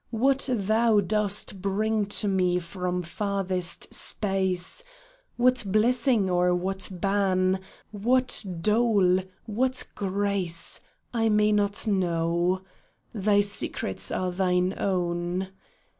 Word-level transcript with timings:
What 0.09 0.49
thou 0.51 0.99
dost 0.99 1.61
bring 1.61 2.05
to 2.05 2.27
me 2.27 2.57
from 2.57 3.03
farthest 3.03 3.93
space, 3.93 4.83
What 5.37 5.63
blessing 5.67 6.27
or 6.27 6.55
what 6.55 6.89
ban, 6.91 7.59
what 7.91 8.43
dole, 8.61 9.19
what 9.45 9.83
grace, 9.93 10.81
I 11.13 11.29
may 11.29 11.51
not 11.51 11.85
know. 11.85 12.63
Thy 13.13 13.41
secrets 13.41 14.11
are 14.11 14.31
thine 14.31 14.73
own 14.75 15.49